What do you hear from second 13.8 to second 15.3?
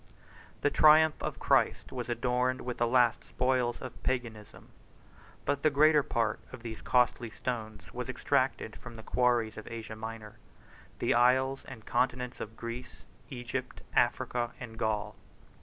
Africa, and Gaul.